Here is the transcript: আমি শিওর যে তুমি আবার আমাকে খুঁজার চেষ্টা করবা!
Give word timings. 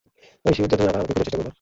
আমি 0.43 0.53
শিওর 0.55 0.67
যে 0.71 0.71
তুমি 0.77 0.83
আবার 0.85 0.97
আমাকে 0.99 1.11
খুঁজার 1.15 1.25
চেষ্টা 1.27 1.37
করবা! 1.39 1.49